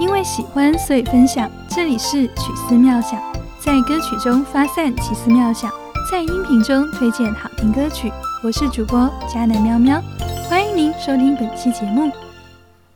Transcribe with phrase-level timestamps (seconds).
[0.00, 1.48] 因为喜欢，所以分享。
[1.68, 3.22] 这里是曲思妙想，
[3.60, 5.70] 在歌曲中发散奇思妙想，
[6.10, 8.12] 在音频中推荐好听歌曲。
[8.42, 10.02] 我是主播佳南喵喵，
[10.48, 12.10] 欢迎您收听本期节目。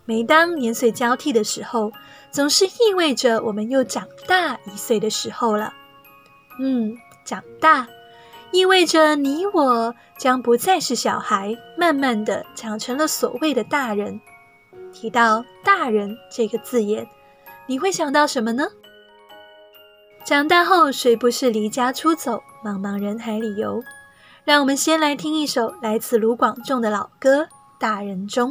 [0.04, 1.92] 每当年岁交替的时候，
[2.32, 5.72] 总是意味着我们又长大一岁的时候了。
[6.58, 7.86] 嗯，长大
[8.50, 14.20] 意味着你我将不再是小孩，慢慢的长成了所谓的大人。
[14.92, 17.08] 提到“大人”这个字眼，
[17.66, 18.66] 你会想到什么呢？
[20.24, 23.82] 长大后谁不是离家出走，茫茫人海里游？
[24.44, 27.42] 让我们先来听一首来自卢广仲的老歌
[27.78, 28.50] 《大人中》。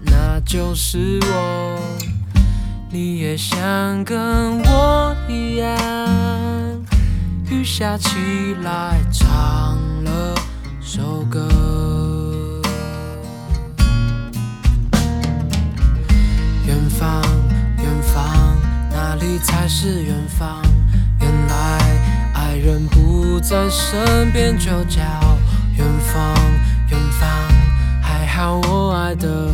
[0.11, 1.79] 那就是我，
[2.91, 3.57] 你也想
[4.03, 5.77] 跟我一样，
[7.49, 10.35] 雨下起来唱了
[10.81, 11.47] 首歌。
[16.67, 17.21] 远方，
[17.77, 18.55] 远方，
[18.91, 20.61] 哪里才是远方？
[21.21, 21.79] 原来
[22.33, 25.01] 爱人不在身边，就叫
[25.77, 26.35] 远方，
[26.89, 27.29] 远方。
[28.01, 29.53] 还好我爱的。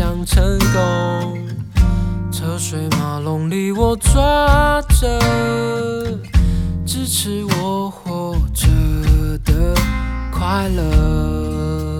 [0.00, 1.46] 想成功，
[2.32, 5.20] 车水马龙里我抓着
[6.86, 8.66] 支持我活着
[9.44, 9.74] 的
[10.32, 11.99] 快乐。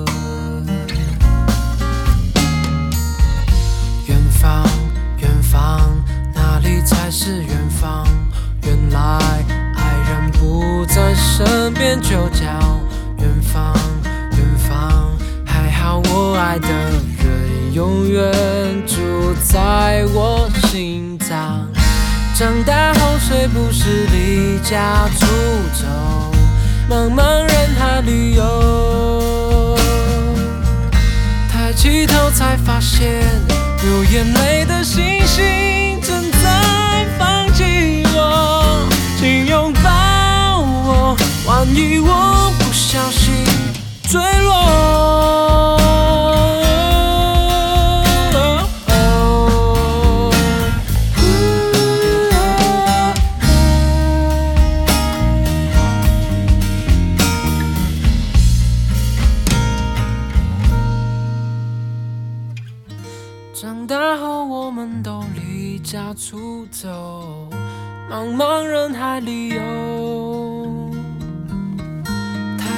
[42.01, 43.45] 我不小心
[44.09, 44.51] 坠落。
[63.53, 67.49] 长大后，我们都离家出走，
[68.11, 69.61] 茫茫人海里游，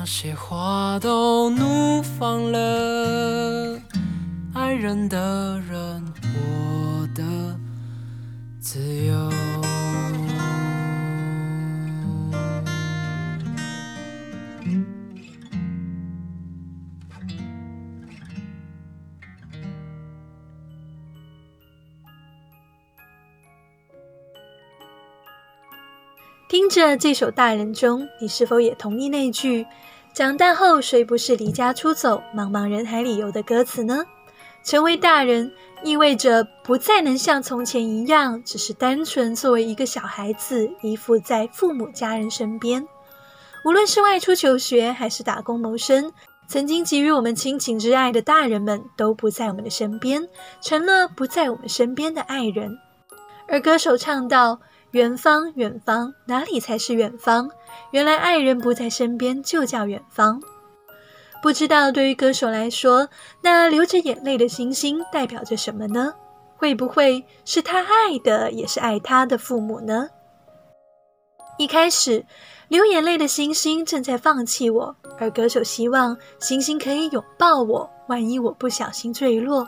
[0.00, 3.78] 那些花都怒放了，
[4.54, 7.22] 爱人的人活得
[8.58, 9.30] 自由。
[26.50, 29.64] 听着这首《大人》中，你是否也同意那句
[30.12, 34.04] “长大后谁不是离家出走，茫茫人海里游”的歌词呢？
[34.64, 35.52] 成为大人
[35.84, 42.84] 意味着不再能像从前一样，只是单纯作为一个小孩子依附在父母家人身边。
[43.64, 46.12] 无论是外出求学还是打工谋生，
[46.48, 50.28] 曾经给予我们亲情之爱的大人们都不在我们的身边，
[50.60, 52.76] 成了不在我们身边的爱人。
[53.46, 54.58] 而歌手唱道。
[54.92, 57.48] 远方，远方，哪里才是远方？
[57.92, 60.42] 原来爱人不在身边，就叫远方。
[61.42, 63.08] 不知道对于歌手来说，
[63.42, 66.12] 那流着眼泪的星星代表着什么呢？
[66.56, 70.08] 会不会是他爱的，也是爱他的父母呢？
[71.56, 72.26] 一开始，
[72.68, 79.66] 流眼泪的星星正在放弃我，而歌手希望星星可以拥抱我，万一我不小心坠落。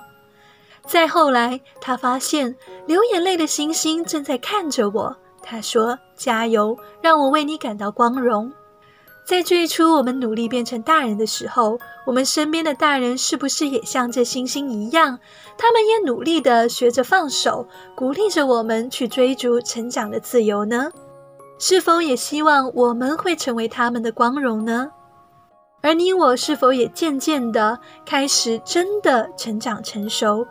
[0.87, 2.55] 再后来，他发现
[2.87, 5.17] 流眼泪的星星正在看着我。
[5.43, 8.53] 他说：“加油，让我为你感到光荣。”
[9.25, 15.19] 在最初我们努力变成大人的时候，我们身边的大人是不是也像这星星一样？
[15.57, 20.91] 他们也努力地学着放手，鼓励着我们去追逐成长的自由呢？
[21.59, 24.91] 是否也希望我们会成为他们的光荣呢？
[25.81, 30.45] 而你我是否也渐渐地开始真的成长成熟？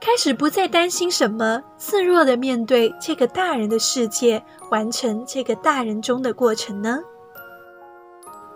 [0.00, 6.98] 开始不再担心什么，自若的面对这个大人的世界，完成这个大人中的过程呢？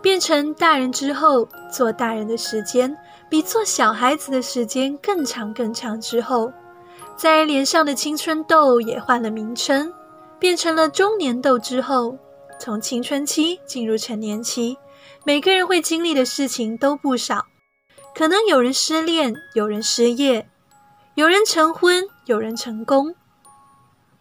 [0.00, 2.97] 变成大人之后，做大人的时间
[3.29, 6.00] 比做小孩子的时间更长更长。
[6.00, 6.53] 之后，
[7.17, 9.93] 在脸上的青春痘也换了名称，
[10.39, 11.59] 变成了中年痘。
[11.59, 12.17] 之后，
[12.59, 14.77] 从青春期进入成年期，
[15.25, 17.47] 每个人会经历的事情都不少，
[18.15, 20.49] 可能有人失恋，有人失业。
[21.14, 23.14] 有人成婚，有人成功。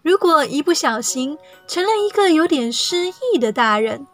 [0.02, 4.06] 如果一不小心成了一个有点失意的大人，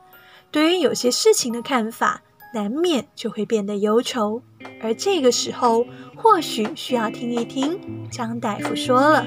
[0.52, 2.22] 对于有些事情的看法，
[2.54, 4.44] 难免就会变得忧愁。
[4.80, 9.26] 而这个时候，或许需要听一听张大夫说了。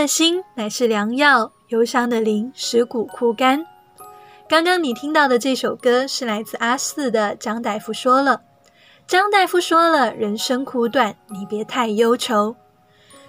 [0.00, 3.66] 的心乃是良药，忧伤的灵使骨枯干。
[4.48, 8.40] 刚刚你听到的这首歌是来自阿四的张大夫说了。
[9.06, 12.56] 张大夫说了，人生苦短，你别太忧愁。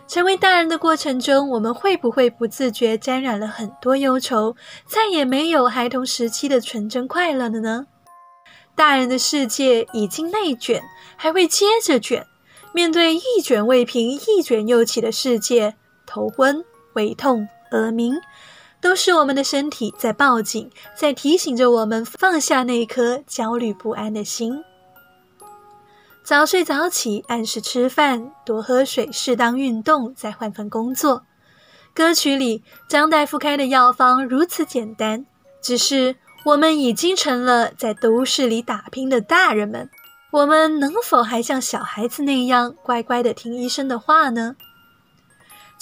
[0.08, 4.56] 成为大人的过程中，我们会不会不自觉沾染了很多忧愁，
[4.88, 7.88] 再也没有孩童时期的纯真快乐了呢？
[8.76, 10.82] 大人的世界已经内卷，
[11.18, 12.26] 还会接着卷。
[12.74, 15.76] 面对一卷未平、一卷又起的世界，
[16.12, 18.20] 头昏、胃痛、耳鸣，
[18.82, 24.62] 都是我们的身体在报警，在提醒着我们放下那颗焦虑不安的心。
[26.22, 31.24] 早睡早起，按时吃饭，多喝水，适当运动，再换份工作。
[31.94, 35.26] 歌曲里张大夫开的药方如此简单，
[35.62, 39.90] 只是我们已经成了在都市里打拼的大人们，
[40.32, 44.58] 我们能否还像小孩子那样乖乖的听医生的话呢？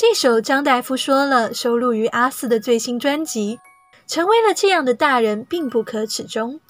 [0.01, 3.59] 这首张大夫说了，收录于阿四的最新专辑
[4.09, 6.61] 《成为了这样的大人并不可耻》中，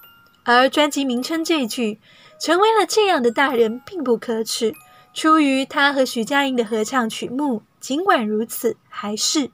[0.42, 2.00] 而专辑名称这句
[2.40, 4.74] “成为了这样的大人并不可耻”，
[5.14, 7.62] 出于他和徐佳莹的合唱曲目。
[7.78, 9.52] 尽管如此，还是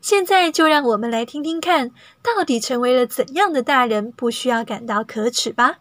[0.00, 1.90] 现在就让我们来听听看，
[2.22, 5.80] 到底成为了怎样的大人不需要感到可耻吧。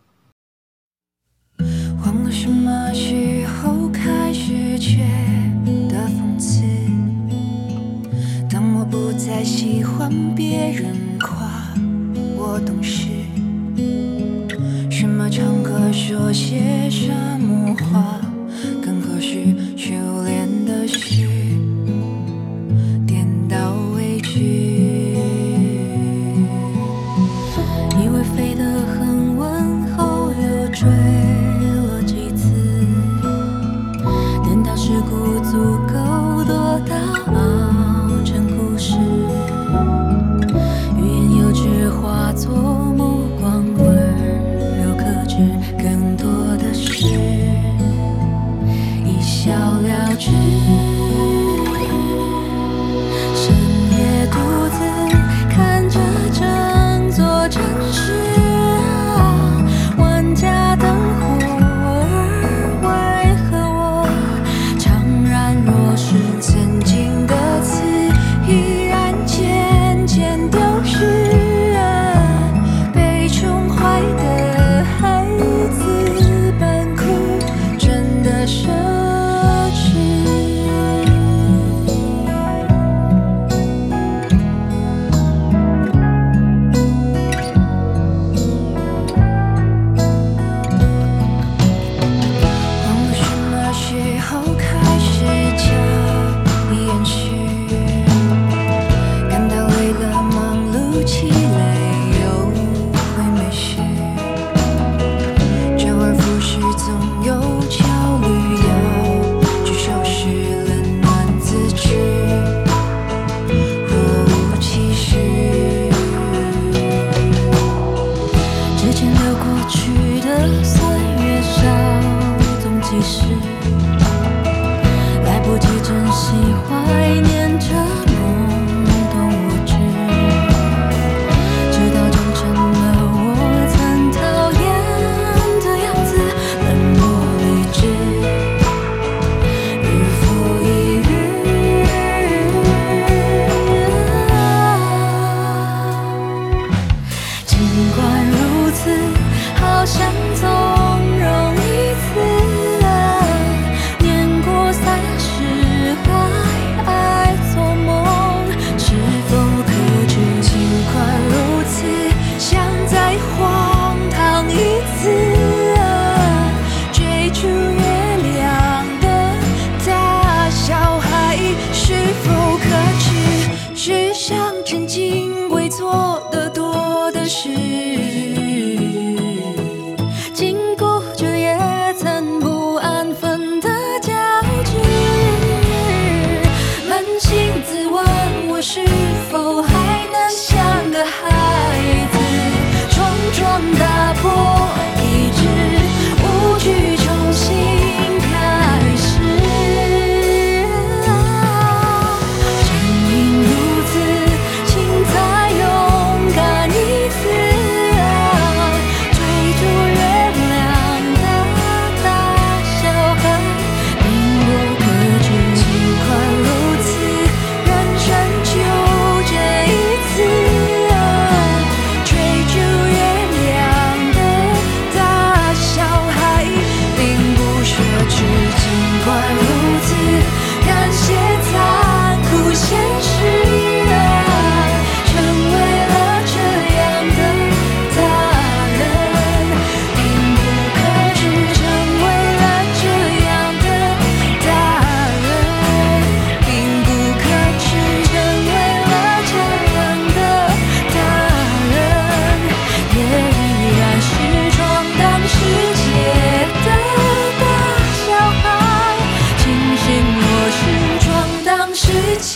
[2.04, 2.70] 忘了什么
[9.38, 11.38] 还喜欢别人夸
[12.36, 13.06] 我懂事，
[14.90, 16.87] 什么场合说些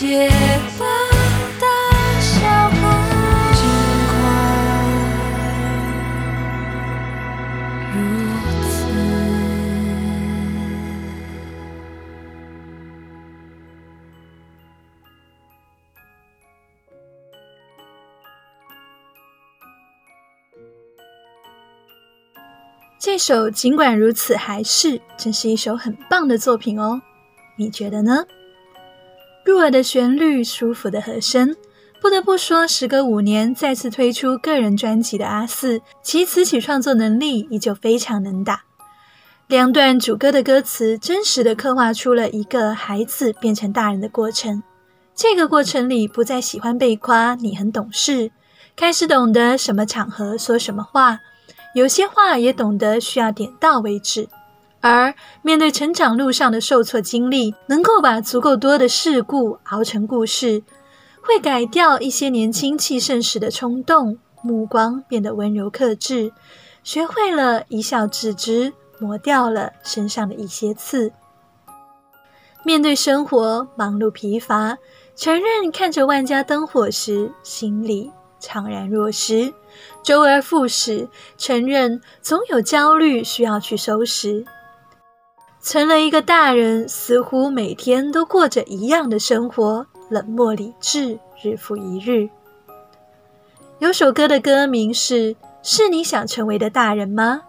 [0.02, 0.28] 结
[0.76, 0.84] 放
[1.60, 2.82] 大笑尽
[7.94, 8.00] 如
[8.64, 8.84] 此
[22.98, 27.00] 这首尽管如此还是真是一首很棒的作品哦。
[27.56, 28.24] 你觉得呢？
[29.44, 31.54] 入耳的旋律，舒服的和声。
[32.00, 38.64] 不得不说，时隔五年再次推出个人专辑的阿四，其词曲创作能力依旧非常能打。
[39.46, 44.62] 两段主歌的歌词，真实的刻画出了一个孩子变成大人的过程。
[45.14, 48.32] 这个过程里，不再喜欢被夸你很懂事，
[48.74, 51.20] 开始懂得什么场合说什么话，
[51.74, 54.26] 有些话也懂得需要点到为止。
[54.82, 60.62] 而面对成长路上的受挫经历，能够把足够多的事故熬成故事。
[61.22, 66.32] 会改掉一些年轻气盛时的冲动，目光变得温柔克制，
[66.82, 71.12] 学会了一笑置之，磨掉了身上的一些刺。
[72.64, 74.76] 面对生活忙碌疲乏，
[75.14, 79.52] 承认看着万家灯火时，心里怅然若失；
[80.02, 84.44] 周而复始，承认总有焦虑需要去收拾。
[85.62, 89.86] 成了一个大人，似乎每天都过着一样的生活。
[90.10, 92.28] 冷漠理智，日复一日。
[93.78, 97.42] 有首歌的歌名是《是你想成为的大人吗》。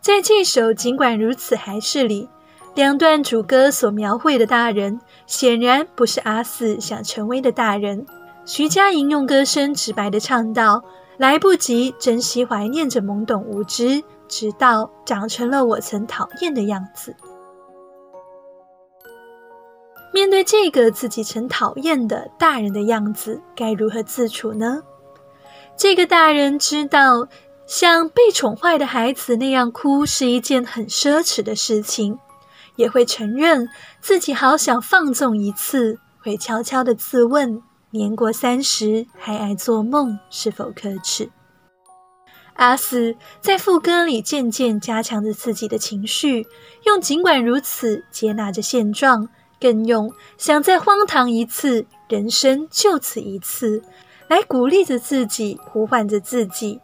[0.00, 2.28] 在这首尽管如此还是里，
[2.74, 8.06] 两段主歌所描绘的大人，显然不是阿四想成为的大人。
[8.44, 10.84] 徐佳莹用歌声直白的唱道
[11.16, 17.14] ：“来不及珍惜，怀念着懵懂无知，直到长成了我曾讨厌的样子。”
[20.10, 24.82] 面对这个自己曾讨厌的大人的样子，该如何自处呢？
[25.76, 27.28] 这个大人知道，
[27.66, 32.18] 像被宠坏的孩子那样哭是一件很奢侈的事情，
[32.76, 33.68] 也会承认
[34.00, 41.30] 自己好想放纵一次，会悄悄的自问：年过三十还爱做梦，是否可耻？
[42.54, 46.46] 阿四在副歌里渐渐加强着自己的情绪，
[46.84, 49.28] 用尽管如此接纳着现状。
[49.60, 53.80] 更用想再荒唐一次，人生就此一次，
[54.26, 56.80] 来鼓励着自己，呼唤着自己，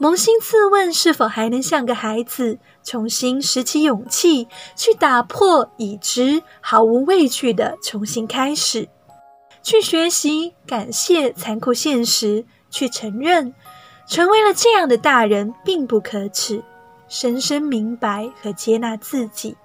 [0.00, 8.88] 扪心自问，是否还能像个孩子，重新拾起勇气，去打破已知，毫无畏惧的重新开始，
[9.62, 13.52] 去学习，感谢残酷现实，去承认，
[14.06, 16.62] 成为了这样的大人并不可耻，
[17.08, 19.56] 深深明白和接纳自己，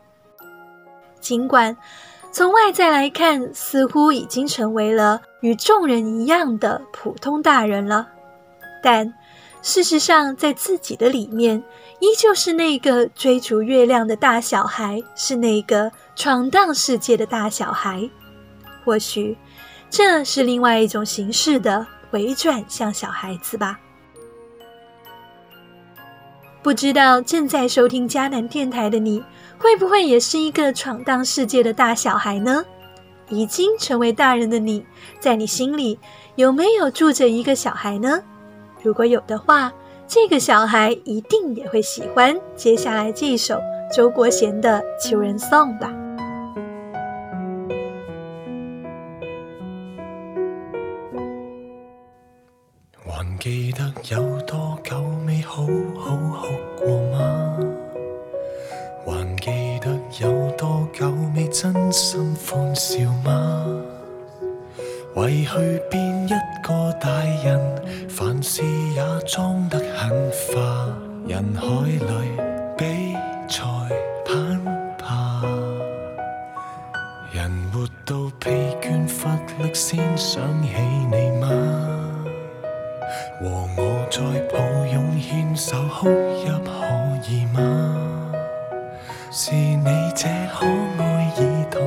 [1.20, 1.78] 尽管。
[2.34, 8.08] 从外在来看，似乎已经成为了与众人一样的普通大人了，
[8.82, 9.14] 但
[9.62, 11.62] 事实上，在自己的里面，
[12.00, 18.10] 依旧是那个追逐月亮的大小孩，是那个闯荡世界的大小孩。
[18.86, 19.38] 或许，
[19.90, 23.78] 这是另外一种形式的回转向小孩子吧。
[26.64, 29.24] 不知道正在收听迦南电台的你，
[29.58, 32.64] 会不会也是一个闯荡世界的大小孩呢？
[33.30, 34.86] 已经成为大人的你，
[35.20, 35.98] 在你心里
[36.36, 38.22] 有没有住着一个小孩呢？
[38.84, 39.74] 如果有的话，
[40.08, 43.60] 这个小孩一定也会喜欢接下来这一首
[43.92, 45.92] 周国贤的《求人颂》吧。
[53.42, 55.64] 记得有多久未好
[56.00, 57.58] 好哭过吗？
[59.04, 59.50] 还记
[59.80, 63.66] 得有多久未真心欢笑吗？
[65.16, 66.30] 为去变一
[66.62, 67.10] 个大
[67.44, 67.60] 人，
[68.08, 70.96] 凡事也装得很化，
[71.28, 72.32] 人海里
[72.78, 73.16] 比
[73.50, 73.64] 赛
[74.24, 74.64] 攀
[75.00, 75.42] 爬，
[77.34, 80.76] 人活到疲倦乏力，先想起
[81.10, 81.91] 你吗？
[83.40, 84.20] 和我再
[84.52, 86.08] 抱拥牵手哭
[86.44, 86.70] 泣可
[87.30, 87.58] 以吗？
[89.32, 90.66] 是你这可
[90.98, 91.40] 爱儿
[91.72, 91.80] 童，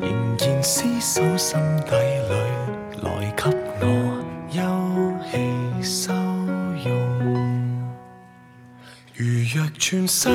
[0.00, 1.90] 仍然厮守心底
[2.28, 2.32] 里，
[3.02, 3.40] 来给
[3.80, 3.84] 我
[4.50, 4.60] 休
[5.30, 5.32] 憩
[5.84, 6.12] 收
[6.84, 6.90] 容。
[9.14, 9.20] 如
[9.54, 10.28] 若全世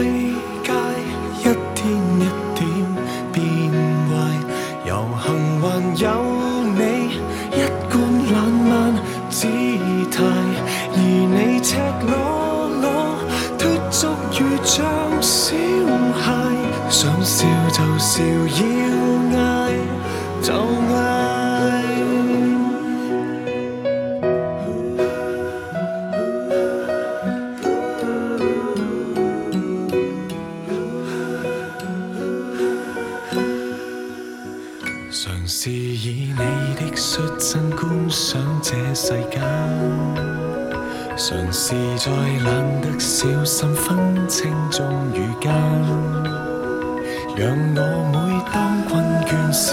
[47.36, 47.41] 让
[47.75, 47.80] 我
[48.12, 48.15] 每
[48.51, 48.91] 当困
[49.25, 49.65] 倦时，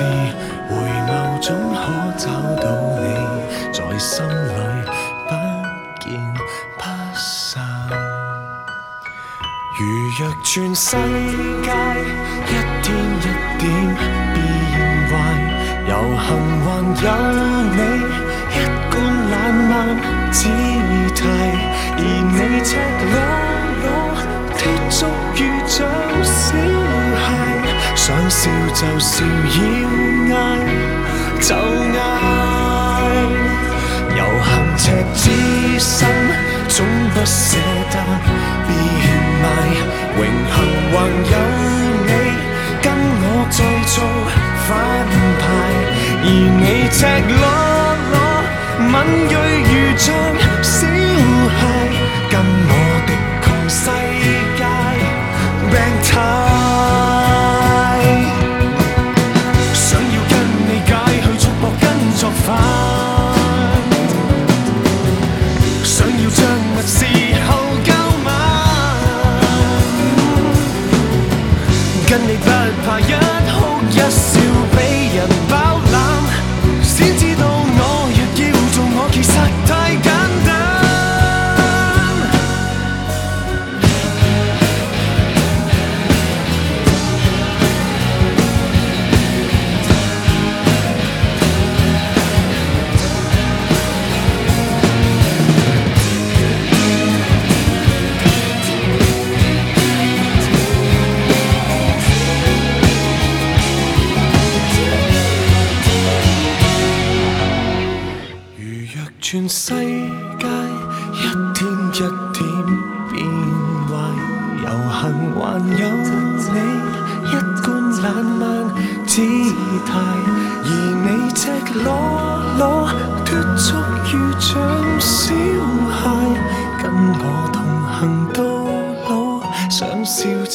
[0.69, 0.73] 回
[1.09, 1.81] 眸总可
[2.17, 2.23] 找
[2.63, 2.65] 到
[3.01, 3.05] 你，
[3.73, 4.51] 在心里
[5.29, 5.31] 不
[6.01, 6.05] 见
[6.79, 6.83] 不
[7.15, 7.63] 散。
[9.77, 9.81] 如
[10.19, 11.69] 若全世界
[12.47, 12.53] 一
[12.83, 12.87] 天
[13.19, 13.23] 一
[13.59, 13.63] 点
[14.35, 14.37] 变
[15.09, 15.13] 坏。
[15.87, 16.27] 有幸
[16.65, 16.67] 还
[17.03, 17.07] 有
[17.75, 17.79] 你
[18.51, 18.57] 一
[18.91, 18.93] 贯
[19.31, 19.33] 冷
[19.69, 19.73] 漫
[20.33, 20.39] 姿
[21.15, 21.21] 态，
[21.99, 22.01] 而
[22.33, 22.71] 你赤
[23.13, 23.15] 裸
[24.95, 25.85] 脱俗如像
[26.23, 26.55] 小
[27.17, 27.27] 孩，
[27.97, 29.59] 想笑就笑，要
[30.31, 30.33] 嗌
[31.41, 31.51] 就
[31.91, 31.99] 嗌，
[34.17, 35.21] 游行赤子
[35.81, 36.07] 心
[36.69, 37.59] 总不舍
[37.91, 37.97] 得
[38.69, 38.71] 变
[39.43, 39.45] 卖，
[40.15, 41.35] 荣幸还有
[42.07, 42.09] 你
[42.81, 42.87] 跟
[43.19, 43.59] 我再
[43.91, 43.95] 做。
[44.67, 44.71] 反
[45.41, 45.43] 派，
[46.23, 46.27] 而
[46.63, 46.97] 你赤
[47.35, 47.43] 裸
[48.13, 48.15] 裸、
[48.79, 48.95] 敏
[49.29, 49.35] 锐
[49.69, 50.07] 如像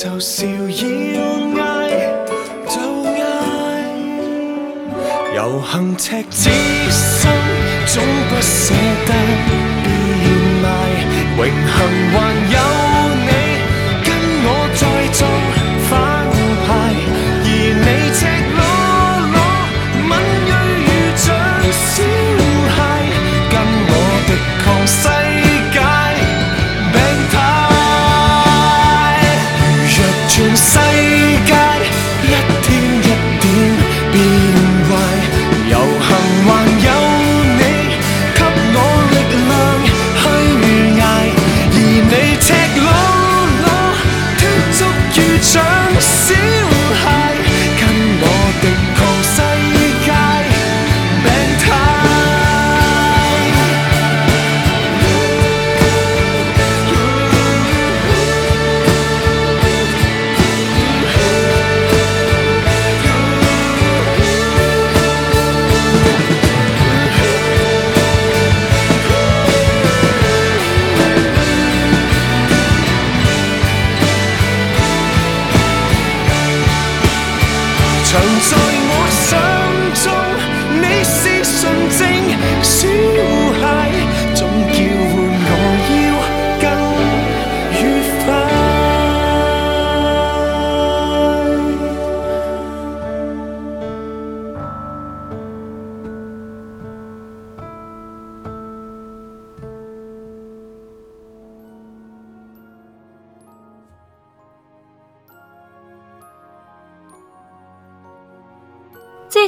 [0.02, 1.60] 就笑，要嗌
[2.70, 3.20] 就嗌，
[5.36, 6.50] 游行赤子
[6.90, 7.30] 心。
[7.86, 8.74] 总不舍
[9.06, 9.52] 得变
[10.62, 10.66] 卖，
[11.36, 11.52] 荣幸
[12.14, 12.18] 还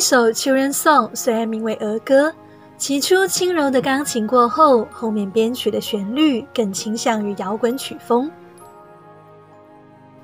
[0.02, 2.34] 首《Children's Song》虽然名为儿歌，
[2.76, 8.30] 起初轻柔的钢琴过后，后面编曲的旋律更倾向于摇滚曲风。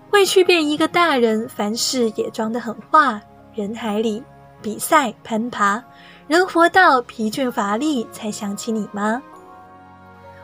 [0.09, 3.21] 为去变一个大人，凡事也装得很化，
[3.53, 4.23] 人海里
[4.63, 5.83] 比赛攀爬，
[6.27, 9.21] 人活到疲倦乏力才想起你吗？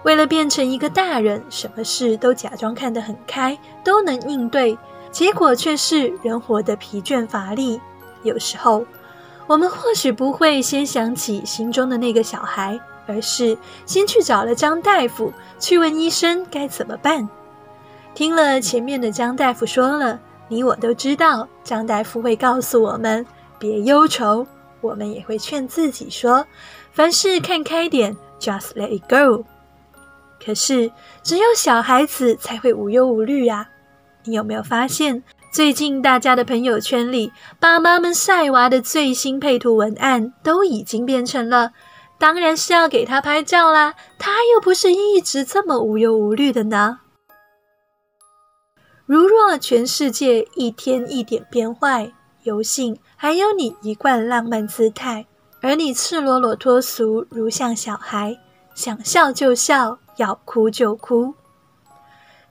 [0.03, 4.77] 为了变成一个大人，什么事都假装看得很开，都能应对，
[5.11, 7.81] 结果却是人活得疲倦乏力。
[8.21, 8.85] 有时候。
[9.47, 17.27] 我们或许不会先想起心中的那个小孩，而是先去找了张大夫，去问医生该怎么办。
[18.13, 23.25] 听了前面的张大夫说了，你我都知道，张大夫会告诉我们：
[23.59, 24.45] 别忧愁，
[24.81, 26.45] 我们也会劝自己说：
[26.91, 29.43] 凡事看开点，just let it go。
[30.43, 33.67] 可是，只有小孩子才会无忧无虑啊！
[34.25, 41.73] 你有没有发现，最近大家的朋友圈里，爸妈们晒娃的最新配图文案都已经变成了
[42.17, 47.01] “当然是要给他拍照啦，他又不是一直这么无忧无虑的呢。”
[49.05, 52.11] 如若全世界一天一点变坏，
[52.41, 55.27] 有幸还有你一贯浪漫姿态，
[55.61, 58.35] 而你赤裸裸脱俗，如像小孩，
[58.73, 59.99] 想笑就笑。
[60.17, 61.33] 要哭就哭。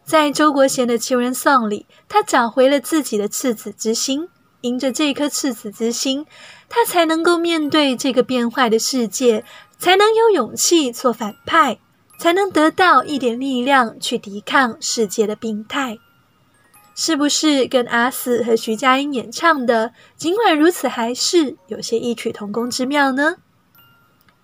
[0.04, 4.28] 在周国贤的《情人颂》里，他找回了自己的赤子之心。
[4.62, 6.24] 迎着这颗赤子之心，
[6.68, 9.44] 他才能够面对这个变坏的世界，
[9.76, 11.80] 才能有勇气做反派，
[12.16, 15.98] 才能得到一点力量去抵抗世界的病态。
[16.94, 23.38] 是不是跟阿四和徐佳莹演唱的《尽管如此还是》有些异曲同工之妙呢？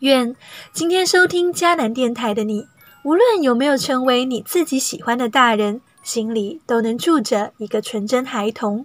[0.00, 0.34] 愿
[0.72, 2.66] 今天收听迦南电台的你。
[3.08, 8.84] 无论有没有成为你自己喜欢的大人，心里都能住着一个纯真孩童。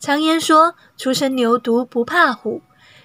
[0.00, 2.60] 常言说“初生牛犊不怕虎”，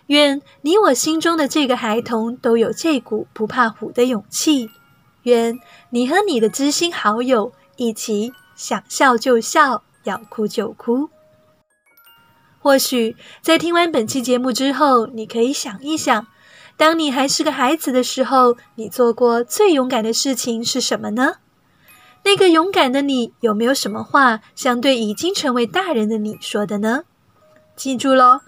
[0.08, 4.72] 愿你我心中的这个孩童都有这股不怕虎的勇气。
[5.22, 5.60] 愿
[5.92, 11.12] 你和你的知心好友一起想笑就笑，要哭就哭。
[12.58, 16.26] 或许在听完本期节目之后，你可以想一想。
[16.82, 21.36] 当你还是个孩子的时候，你做过最勇敢的事情是什么呢？
[22.24, 27.04] 那个勇敢的你有没有什么话想对已经成为大人的你说的呢？
[27.76, 28.40] 记住喽，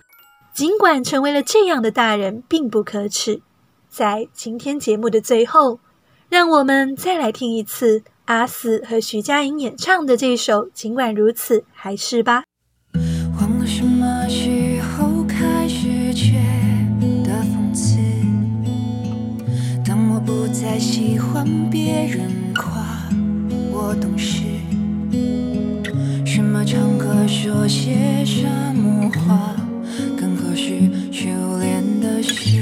[0.52, 3.44] 尽管成为了这样的大人并不可耻。
[3.88, 5.80] 在今天节目的最后，
[6.28, 12.43] 让我们再来听一次阿四和徐佳莹演唱的这首《尽管如此还是》吧。
[20.54, 23.10] 再喜欢别人夸
[23.72, 24.44] 我懂事，
[26.24, 29.56] 什么场合说些什么话
[30.16, 30.92] 更合适？
[31.12, 31.28] 修
[31.60, 32.62] 炼的是